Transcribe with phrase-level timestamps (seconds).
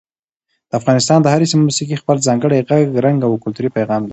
[0.69, 4.09] د افغانستان د هرې سیمې موسیقي خپل ځانګړی غږ، رنګ او کلتوري پیغام لري.